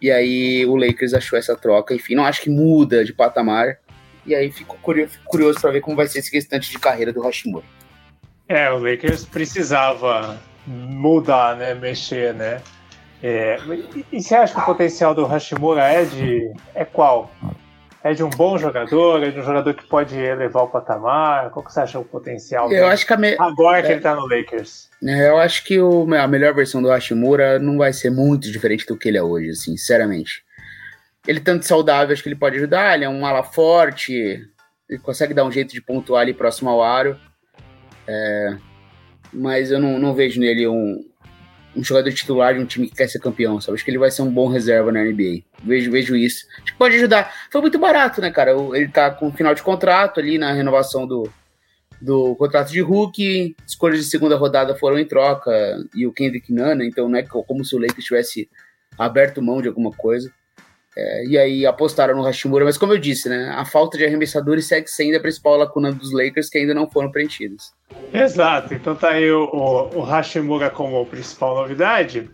[0.00, 1.94] E aí o Lakers achou essa troca.
[1.94, 3.78] Enfim, não acho que muda de patamar.
[4.26, 7.22] E aí fico curioso, curioso para ver como vai ser esse restante de carreira do
[7.22, 7.64] Hashimura.
[8.48, 11.74] É, o Lakers precisava mudar, né?
[11.74, 12.60] Mexer, né?
[13.22, 13.56] É,
[13.94, 16.52] e, e você acha que o potencial do Hashimura é de.
[16.74, 17.30] é qual?
[18.04, 19.22] É de um bom jogador?
[19.22, 21.50] É de um jogador que pode elevar o patamar?
[21.50, 23.36] Qual que você acha o potencial eu acho que me...
[23.38, 24.90] agora que é, ele tá no Lakers?
[25.04, 28.84] É, eu acho que o, a melhor versão do Hashimura não vai ser muito diferente
[28.86, 30.44] do que ele é hoje, assim, sinceramente.
[31.26, 34.12] Ele tanto saudável, acho que ele pode ajudar, ele é um ala forte,
[34.88, 37.16] ele consegue dar um jeito de pontuar ali próximo ao aro.
[38.08, 38.56] É,
[39.32, 41.04] mas eu não, não vejo nele um,
[41.74, 43.74] um jogador titular de um time que quer ser campeão, sabe?
[43.74, 45.42] Acho que ele vai ser um bom reserva na NBA.
[45.62, 46.46] Vejo, vejo isso.
[46.56, 47.32] Acho que pode ajudar.
[47.50, 48.52] Foi muito barato, né, cara?
[48.74, 51.30] Ele tá com final de contrato ali na renovação do,
[52.00, 53.56] do contrato de Hulk.
[53.66, 55.50] Escolhas de segunda rodada foram em troca
[55.94, 58.48] e o Kendrick Nana, então não é como se o Lakers tivesse
[58.98, 60.30] aberto mão de alguma coisa.
[60.96, 64.68] É, e aí apostaram no Hashimura, mas como eu disse, né, a falta de arremessadores
[64.68, 67.72] segue sendo a principal lacuna dos Lakers que ainda não foram preenchidos.
[68.12, 72.30] Exato, então tá aí o, o, o Hashimura como principal novidade.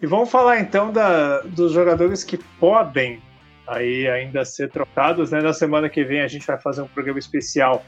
[0.00, 3.20] E vamos falar então da, dos jogadores que podem
[3.66, 5.30] aí ainda ser trocados.
[5.30, 5.40] Né?
[5.40, 7.84] Na semana que vem a gente vai fazer um programa especial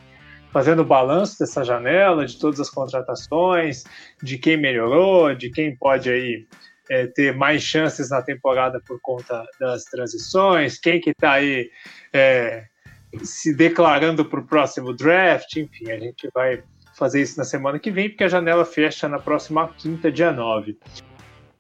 [0.50, 3.84] fazendo o balanço dessa janela, de todas as contratações,
[4.22, 6.46] de quem melhorou, de quem pode aí
[6.90, 11.70] é, ter mais chances na temporada por conta das transições, quem que está aí
[12.12, 12.64] é,
[13.22, 16.62] se declarando para o próximo draft, enfim, a gente vai
[16.94, 20.76] fazer isso na semana que vem, porque a janela fecha na próxima quinta, dia 9.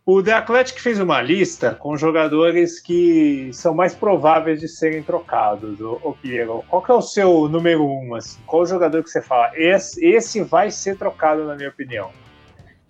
[0.04, 5.78] O The Athletic fez uma lista com jogadores que são mais prováveis de serem trocados,
[5.82, 6.64] o, Piero.
[6.66, 8.14] Qual que é o seu número um?
[8.14, 8.40] Assim?
[8.46, 9.50] Qual jogador que você fala?
[9.54, 12.10] Esse, esse vai ser trocado, na minha opinião.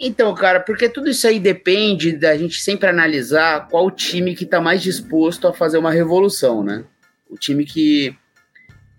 [0.01, 4.61] Então, cara, porque tudo isso aí depende da gente sempre analisar qual time que tá
[4.61, 6.85] mais disposto a fazer uma revolução, né?
[7.29, 8.17] O time que.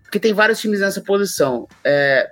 [0.02, 1.66] Porque tem vários times nessa posição.
[1.82, 2.30] É...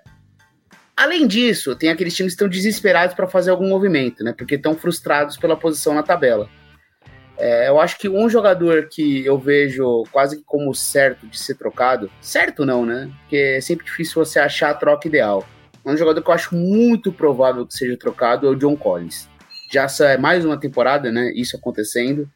[0.95, 4.35] Além disso, tem aqueles times que estão desesperados para fazer algum movimento, né?
[4.37, 6.51] Porque estão frustrados pela posição na tabela.
[7.39, 12.11] É, eu acho que um jogador que eu vejo quase como certo de ser trocado,
[12.21, 13.09] certo não, né?
[13.21, 15.47] Porque é sempre difícil você achar a troca ideal
[15.85, 19.29] um jogador que eu acho muito provável que seja trocado é o John Collins.
[19.71, 21.33] Já é mais uma temporada, né?
[21.35, 22.29] Isso acontecendo.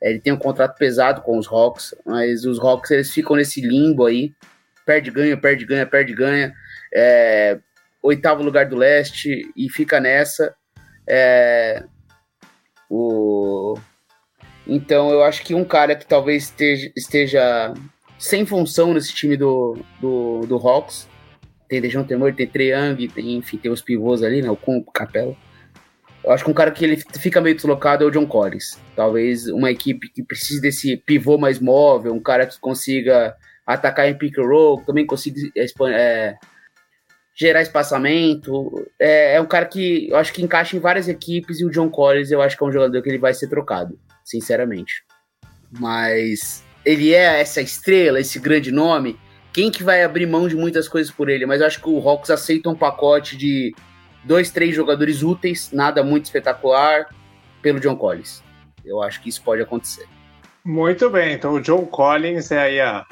[0.00, 4.06] Ele tem um contrato pesado com os Hawks, mas os Hawks eles ficam nesse limbo
[4.06, 4.32] aí.
[4.86, 6.54] Perde, ganha, perde, ganha, perde, ganha.
[6.92, 7.58] É,
[8.02, 10.54] oitavo lugar do leste e fica nessa.
[11.06, 11.84] É,
[12.88, 13.76] o...
[14.66, 17.74] Então eu acho que um cara que talvez esteja, esteja
[18.18, 21.09] sem função nesse time do, do, do Hawks
[21.70, 24.50] tem Dejão Temor, tem Triang, tem, enfim, tem os pivôs ali, né?
[24.50, 25.36] O Kumpo, Capela.
[26.22, 28.76] Eu acho que um cara que ele fica meio deslocado é o John Collins.
[28.96, 34.18] Talvez uma equipe que precise desse pivô mais móvel, um cara que consiga atacar em
[34.18, 35.40] pick and roll, também consiga
[35.88, 36.34] é,
[37.34, 38.84] gerar espaçamento.
[38.98, 41.88] É, é, um cara que eu acho que encaixa em várias equipes e o John
[41.88, 45.04] Collins eu acho que é um jogador que ele vai ser trocado, sinceramente.
[45.78, 49.16] Mas ele é essa estrela, esse grande nome
[49.52, 52.08] quem que vai abrir mão de muitas coisas por ele, mas eu acho que o
[52.08, 53.74] Hawks aceita um pacote de
[54.24, 57.08] dois, três jogadores úteis, nada muito espetacular,
[57.60, 58.42] pelo John Collins.
[58.84, 60.06] Eu acho que isso pode acontecer.
[60.64, 63.04] Muito bem, então o John Collins é aí a,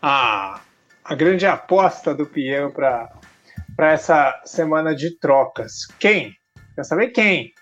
[0.00, 0.60] a,
[1.04, 5.86] a grande aposta do Piero para essa semana de trocas.
[5.98, 6.34] Quem?
[6.74, 7.52] Quer saber quem?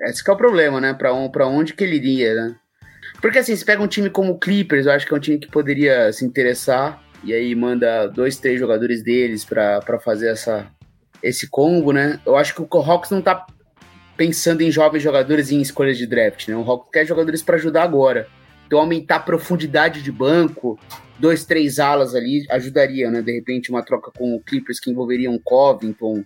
[0.00, 0.94] Esse é o problema, né?
[0.94, 2.56] Para um, onde que ele iria, né?
[3.20, 5.38] Porque assim, se pega um time como o Clippers, eu acho que é um time
[5.38, 10.70] que poderia se interessar e aí manda dois, três jogadores deles para fazer essa,
[11.22, 12.20] esse combo, né?
[12.24, 13.46] Eu acho que o Hawks não tá
[14.16, 16.56] pensando em jovens jogadores em escolhas de draft, né?
[16.56, 18.28] O Hawks quer jogadores para ajudar agora.
[18.66, 20.78] Então aumentar a profundidade de banco,
[21.18, 23.22] dois, três alas ali, ajudaria, né?
[23.22, 26.24] De repente uma troca com o Clippers que envolveria um Covington,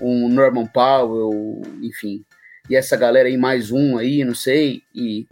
[0.00, 2.24] um Norman Powell, enfim.
[2.68, 5.26] E essa galera aí, mais um aí, não sei, e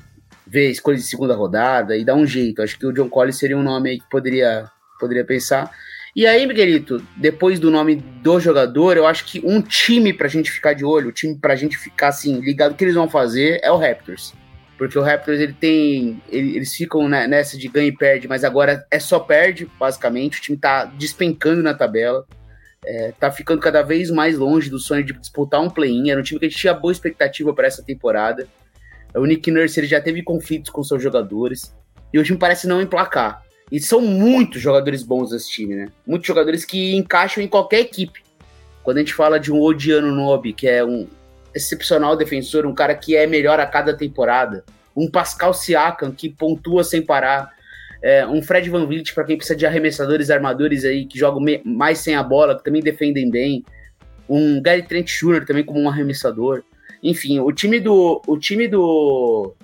[0.47, 2.63] ver escolha de segunda rodada e dar um jeito.
[2.63, 4.69] Acho que o John Collins seria um nome aí que poderia,
[4.99, 5.71] poderia pensar.
[6.17, 10.51] E aí, Miguelito, depois do nome do jogador, eu acho que um time pra gente
[10.51, 13.61] ficar de olho, um time pra gente ficar assim, ligado o que eles vão fazer
[13.63, 14.35] é o Raptors.
[14.79, 16.23] Porque o Raptors ele tem.
[16.29, 20.39] Ele, eles ficam nessa de ganha e perde, mas agora é só perde, basicamente.
[20.39, 22.25] O time tá despencando na tabela.
[22.87, 26.11] É, tá ficando cada vez mais longe do sonho de disputar um play-in.
[26.11, 28.47] Era um time que a gente tinha boa expectativa para essa temporada.
[29.15, 31.75] O Nick Nurse ele já teve conflitos com seus jogadores.
[32.13, 33.43] E o time parece não emplacar.
[33.71, 35.89] E são muitos jogadores bons desse time, né?
[36.07, 38.23] Muitos jogadores que encaixam em qualquer equipe.
[38.83, 41.07] Quando a gente fala de um Odiano Nobi, que é um
[41.55, 44.65] excepcional defensor, um cara que é melhor a cada temporada.
[44.97, 47.53] Um Pascal Siakam, que pontua sem parar.
[48.03, 51.99] É, um Fred Van Vliet, para quem precisa de arremessadores armadores aí, que jogam mais
[51.99, 53.65] sem a bola, que também defendem bem.
[54.29, 55.45] Um Gary Trent Jr.
[55.45, 56.63] também como um arremessador.
[57.03, 58.23] Enfim, o time do.
[58.27, 59.55] O time do.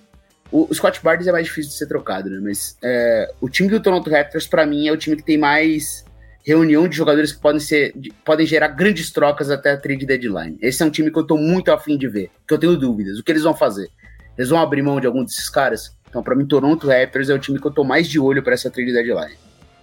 [0.55, 2.39] O, Scott Barnes é mais difícil de ser trocado, né?
[2.41, 6.05] Mas é, o time do Toronto Raptors, para mim, é o time que tem mais
[6.47, 7.93] reunião de jogadores que podem ser
[8.25, 10.57] podem gerar grandes trocas até a trade deadline.
[10.63, 13.19] Esse é um time que eu tô muito afim de ver, que eu tenho dúvidas.
[13.19, 13.91] O que eles vão fazer?
[14.39, 15.97] Eles vão abrir mão de algum desses caras?
[16.09, 18.55] Então, para mim, Toronto Raptors é o time que eu tô mais de olho para
[18.55, 19.35] essa trade deadline.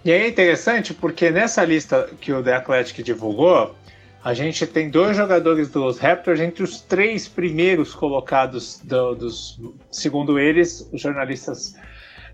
[0.02, 3.76] E é interessante porque nessa lista que o The Athletic divulgou,
[4.24, 10.38] a gente tem dois jogadores dos Raptors entre os três primeiros colocados do, dos, segundo
[10.38, 11.74] eles, os jornalistas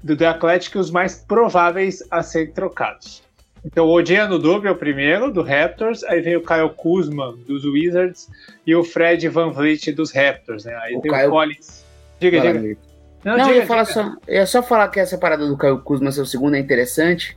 [0.03, 3.23] do The Athletic, os mais prováveis a serem trocados.
[3.65, 7.65] Então o Odiano Dube é o primeiro, do Raptors, aí vem o Kyle Kuzma, dos
[7.65, 8.29] Wizards,
[8.67, 10.79] e o Fred Van Vliet, dos Raptors, né?
[10.83, 11.27] Aí o tem Kyle...
[11.27, 11.85] o Collins.
[12.21, 12.79] Diga, Fala, diga.
[13.25, 13.85] Não, Não diga, eu, diga.
[13.87, 16.59] Só, eu ia só falar que essa parada do Kyle Kuzma ser o segundo é
[16.59, 17.37] interessante,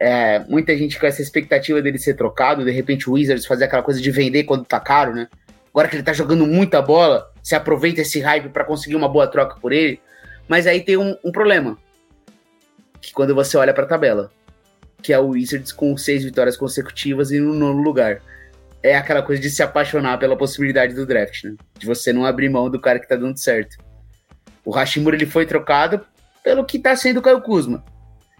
[0.00, 3.82] é, muita gente com essa expectativa dele ser trocado, de repente o Wizards fazer aquela
[3.82, 5.28] coisa de vender quando tá caro, né?
[5.70, 9.26] Agora que ele tá jogando muita bola, se aproveita esse hype para conseguir uma boa
[9.26, 10.00] troca por ele.
[10.46, 11.76] Mas aí tem um, um problema.
[13.00, 14.30] Que quando você olha pra tabela,
[15.02, 18.20] que é o Wizards com seis vitórias consecutivas e no nono lugar.
[18.82, 21.56] É aquela coisa de se apaixonar pela possibilidade do draft, né?
[21.76, 23.76] De você não abrir mão do cara que tá dando certo.
[24.64, 26.00] O Hashimura ele foi trocado
[26.44, 27.84] pelo que tá sendo o Caio Kuzma.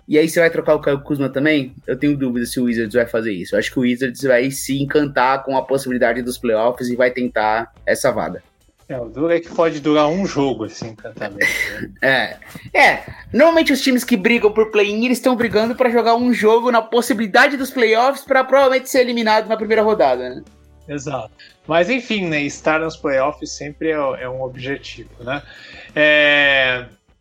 [0.08, 1.74] E aí você vai trocar o Caio Kuzma também?
[1.86, 3.54] Eu tenho dúvida se o Wizards vai fazer isso.
[3.54, 7.10] Eu acho que o Wizards vai se encantar com a possibilidade dos playoffs e vai
[7.10, 8.42] tentar essa vaga.
[8.88, 11.44] É, o duro é que pode durar um jogo esse encantamento.
[11.82, 11.90] Né?
[12.72, 12.80] é.
[12.80, 13.02] É.
[13.34, 16.80] Normalmente os times que brigam por play-in, eles estão brigando para jogar um jogo na
[16.80, 20.42] possibilidade dos playoffs para provavelmente ser eliminado na primeira rodada, né?
[20.88, 21.30] Exato.
[21.66, 22.40] Mas enfim, né?
[22.40, 25.42] Estar nos playoffs sempre é, é um objetivo, né?
[25.94, 26.57] É,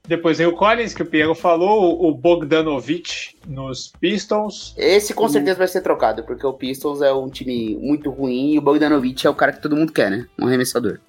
[0.07, 4.73] depois vem o Collins, que o Piero falou, o Bogdanovich nos Pistons.
[4.77, 8.57] Esse com certeza vai ser trocado, porque o Pistons é um time muito ruim e
[8.57, 10.25] o Bogdanovich é o cara que todo mundo quer, né?
[10.39, 10.99] Um arremessador.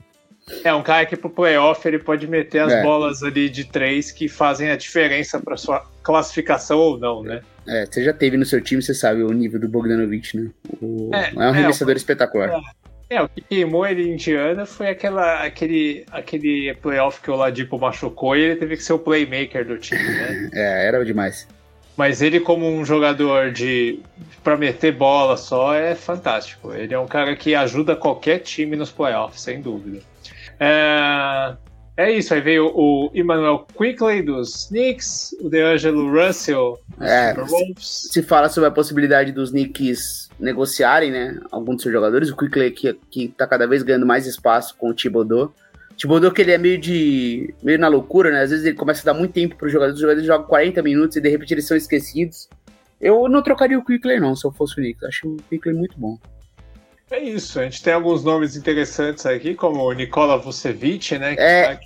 [0.65, 2.83] É um cara que pro playoff ele pode meter as é.
[2.83, 7.43] bolas ali de três que fazem a diferença para sua classificação ou não, né?
[7.67, 10.51] É, você já teve no seu time, você sabe o nível do Bogdanovich, né?
[10.81, 11.11] O...
[11.13, 12.63] É, é um arremessador é, espetacular.
[13.11, 13.23] É.
[13.23, 18.37] O que queimou ele em Indiana foi aquela, aquele, aquele playoff que o Ladipo machucou
[18.37, 20.51] e ele teve que ser o playmaker do time, né?
[20.55, 21.49] É, era demais.
[21.97, 24.01] Mas ele, como um jogador de
[24.45, 26.73] para meter bola só, é fantástico.
[26.73, 30.01] Ele é um cara que ajuda qualquer time nos playoffs, sem dúvida.
[30.61, 31.57] É,
[31.99, 37.35] é isso, aí veio o Emmanuel Quickley dos Knicks, o DeAngelo Russell dos é,
[37.77, 42.37] se, se fala sobre a possibilidade dos Knicks negociarem, né, alguns dos seus jogadores, o
[42.37, 45.53] Quickley que, que tá cada vez ganhando mais espaço com o Thibodeau.
[45.97, 49.13] Thibodeau que ele é meio de meio na loucura, né, às vezes ele começa a
[49.13, 51.67] dar muito tempo para os jogadores, os jogadores jogam 40 minutos e de repente eles
[51.67, 52.49] são esquecidos.
[53.01, 55.99] Eu não trocaria o Quickley não, se eu fosse o Knicks, acho o Quickley muito
[55.99, 56.17] bom.
[57.11, 61.35] É isso, a gente tem alguns nomes interessantes aqui, como o Nikola Vucevic, né?
[61.39, 61.81] é, tá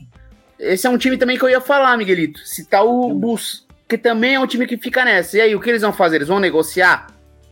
[0.58, 2.40] Esse é um time também que eu ia falar, Miguelito.
[2.40, 3.18] Citar o hum.
[3.18, 5.38] Bus, que também é um time que fica nessa.
[5.38, 6.16] E aí, o que eles vão fazer?
[6.16, 7.06] Eles vão negociar?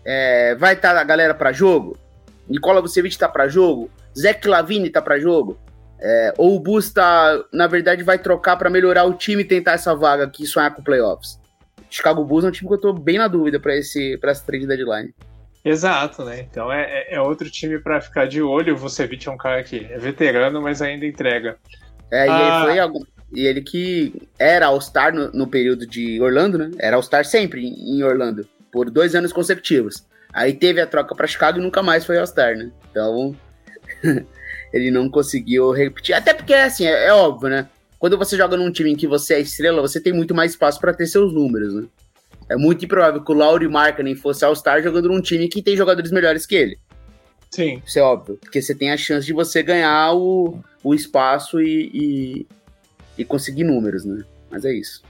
[0.05, 1.97] É, vai estar tá a galera para jogo?
[2.49, 3.89] Nikola Vucevic tá para jogo?
[4.19, 5.57] Zach Lavine tá para jogo?
[6.01, 9.73] É, ou o Bus tá, na verdade, vai trocar para melhorar o time e tentar
[9.73, 11.39] essa vaga aqui e sonhar com playoffs?
[11.91, 15.13] Chicago Bulls é um time que eu tô bem na dúvida para essa trade deadline.
[15.65, 16.41] Exato, né?
[16.41, 18.75] Então é, é, é outro time para ficar de olho.
[18.75, 21.57] O Vucevic é um cara que é veterano, mas ainda entrega.
[22.11, 22.41] É, e ah...
[22.41, 23.01] ele foi algum...
[23.33, 26.71] E ele que era All-Star no, no, período de Orlando, né?
[26.81, 30.05] Era All-Star sempre em Orlando, por dois anos consecutivos.
[30.33, 32.73] Aí teve a troca para Chicago e nunca mais foi All-Star, né?
[32.91, 33.37] Então,
[34.73, 36.13] ele não conseguiu repetir.
[36.13, 37.69] Até porque, assim, é, é, óbvio, né?
[38.01, 40.81] quando você joga num time em que você é estrela, você tem muito mais espaço
[40.81, 41.87] para ter seus números, né?
[42.51, 46.11] É muito improvável que o Lauri Markkanen fosse All-Star jogando num time que tem jogadores
[46.11, 46.79] melhores que ele.
[47.49, 47.81] Sim.
[47.87, 51.91] Isso é óbvio, porque você tem a chance de você ganhar o, o espaço e,
[51.95, 52.47] e,
[53.19, 54.25] e conseguir números, né?
[54.51, 55.03] Mas é isso.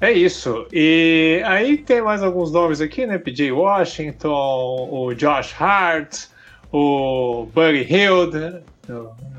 [0.00, 0.66] É isso.
[0.72, 3.18] E aí tem mais alguns nomes aqui, né?
[3.18, 6.28] PJ Washington, o Josh Hart,
[6.72, 8.62] o Buddy Hield, né?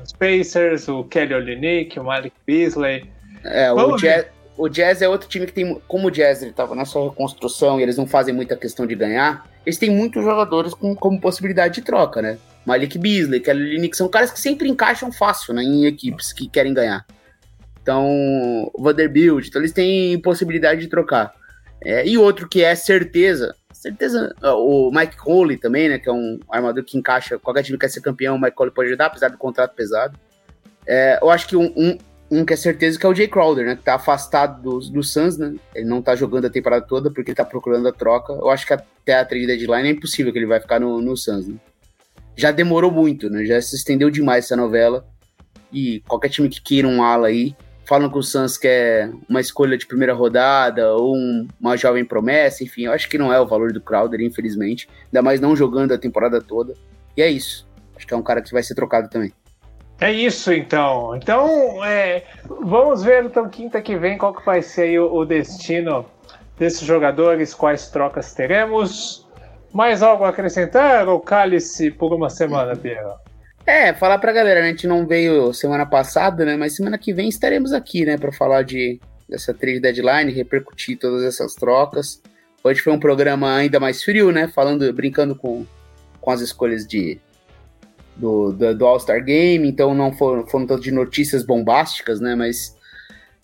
[0.02, 3.04] os Pacers, o Kelly Olynyk, o Malik Beasley.
[3.44, 5.80] É, o jazz, o Jazz, é outro time que tem.
[5.86, 9.46] Como o Jazz estava na sua reconstrução e eles não fazem muita questão de ganhar,
[9.64, 12.38] eles têm muitos jogadores com, como possibilidade de troca, né?
[12.64, 16.74] Malik Beasley, Kelly Olynyk, são caras que sempre encaixam fácil né, em equipes que querem
[16.74, 17.06] ganhar.
[17.80, 21.32] Então, Vanderbilt, então eles têm possibilidade de trocar.
[21.80, 26.40] É, e outro que é certeza, certeza, o Mike Conley também, né, que é um
[26.50, 29.28] armador que encaixa, qualquer time que quer ser campeão, o Mike Conley pode ajudar, apesar
[29.28, 30.18] do contrato pesado.
[30.84, 31.96] É, eu acho que um, um,
[32.30, 35.02] um, que é certeza que é o Jay Crowder, né, que tá afastado do, do
[35.02, 38.32] Suns, né, ele não tá jogando a temporada toda porque ele tá procurando a troca.
[38.32, 41.16] Eu acho que até a trade deadline é impossível que ele vai ficar no, no
[41.16, 41.56] Suns, né.
[42.36, 45.06] Já demorou muito, né, já se estendeu demais essa novela,
[45.72, 47.54] e qualquer time que queira um ala aí,
[47.84, 52.64] falam que o Suns quer uma escolha de primeira rodada ou um, uma jovem promessa,
[52.64, 55.92] enfim, eu acho que não é o valor do Crowder, infelizmente, ainda mais não jogando
[55.92, 56.74] a temporada toda.
[57.16, 57.66] E é isso.
[57.94, 59.32] Acho que é um cara que vai ser trocado também.
[60.00, 61.16] É isso então.
[61.16, 66.04] Então, é, vamos ver então quinta que vem qual que vai ser o, o destino
[66.58, 69.26] desses jogadores, quais trocas teremos.
[69.72, 73.04] Mais algo a acrescentar ou cale-se por uma semana, Pierre?
[73.66, 74.68] É, falar pra galera, né?
[74.68, 76.56] a gente não veio semana passada, né?
[76.56, 78.16] Mas semana que vem estaremos aqui, né?
[78.16, 82.22] Pra falar de, dessa trade deadline, repercutir todas essas trocas.
[82.62, 84.48] Hoje foi um programa ainda mais frio, né?
[84.48, 85.66] Falando, brincando com,
[86.20, 87.18] com as escolhas de,
[88.16, 92.34] do, do, do All-Star Game, então não foram, foram tanto de notícias bombásticas, né?
[92.34, 92.74] Mas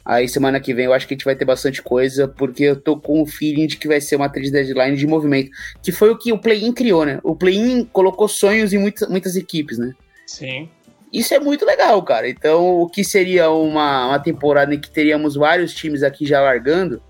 [0.05, 2.77] aí semana que vem eu acho que a gente vai ter bastante coisa, porque eu
[2.77, 5.51] tô com o feeling de que vai ser uma trade deadline de movimento,
[5.83, 7.21] que foi o que o play-in criou, né?
[7.23, 9.93] O play-in colocou sonhos em muitas, muitas equipes, né?
[10.27, 10.69] Sim.
[11.13, 12.27] Isso é muito legal, cara.
[12.27, 17.03] Então, o que seria uma, uma temporada em que teríamos vários times aqui já largando,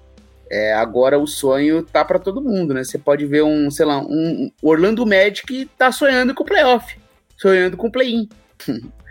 [0.50, 2.82] é, agora o sonho tá para todo mundo, né?
[2.82, 6.98] Você pode ver um, sei lá, um Orlando Magic tá sonhando com o playoff,
[7.43, 8.28] sonhando com o play-in.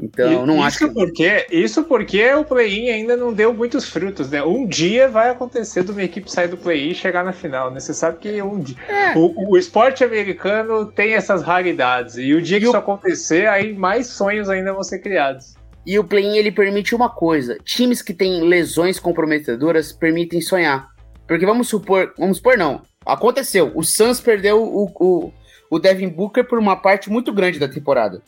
[0.00, 0.94] Então, não isso acho que...
[0.94, 4.42] porque Isso porque o play-in ainda não deu muitos frutos, né?
[4.42, 7.80] Um dia vai acontecer de uma equipe sair do play-in e chegar na final, né?
[7.80, 8.76] Você sabe que um dia...
[8.88, 9.18] É.
[9.18, 12.68] O, o, esporte americano tem essas raridades, e o dia e que o...
[12.68, 15.54] isso acontecer, aí mais sonhos ainda vão ser criados.
[15.84, 20.90] E o play-in, ele permite uma coisa, times que têm lesões comprometedoras permitem sonhar.
[21.26, 25.32] Porque vamos supor, vamos supor não, aconteceu, o Suns perdeu o, o,
[25.70, 28.22] o Devin Booker por uma parte muito grande da temporada.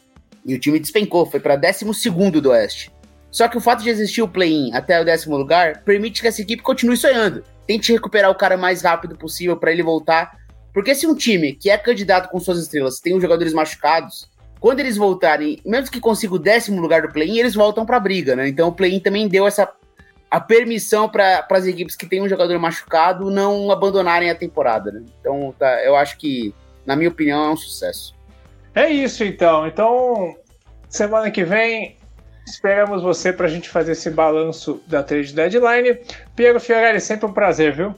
[0.45, 2.11] E o time despencou, foi para 12
[2.41, 2.91] do Oeste.
[3.31, 6.43] Só que o fato de existir o play-in até o décimo lugar permite que essa
[6.43, 7.45] equipe continue sonhando.
[7.67, 10.39] Tente recuperar o cara mais rápido possível para ele voltar.
[10.73, 14.29] Porque se um time que é candidato com suas estrelas tem os jogadores machucados,
[14.59, 18.01] quando eles voltarem, mesmo que consiga o décimo lugar do play-in, eles voltam para a
[18.01, 18.49] briga, né?
[18.49, 19.69] Então o play-in também deu essa
[20.31, 25.03] a permissão para as equipes que têm um jogador machucado não abandonarem a temporada, né?
[25.19, 28.15] Então tá, eu acho que, na minha opinião, é um sucesso.
[28.75, 29.67] É isso então.
[29.67, 30.37] Então,
[30.89, 31.97] semana que vem
[32.47, 35.99] esperamos você para a gente fazer esse balanço da trade deadline.
[36.35, 37.95] Piero Fiorelli, sempre um prazer, viu?